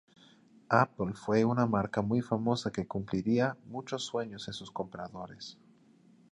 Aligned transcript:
Apple 0.71 1.13
fue 1.13 1.45
una 1.45 1.67
marca 1.67 2.01
muy 2.01 2.21
famosa 2.23 2.71
que 2.71 2.87
cumpliría 2.87 3.55
muchos 3.67 4.03
sueños 4.03 4.47
de 4.47 4.53
sus 4.53 4.71
compradores. 4.71 5.59